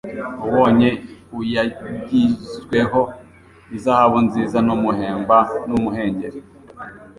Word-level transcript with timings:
ubonye 0.47 0.89
uyagijweho 1.39 3.01
izahabu 3.77 4.17
nziza 4.27 4.57
n'umuhemba 4.67 5.37
n'umuhengeri 5.69 6.39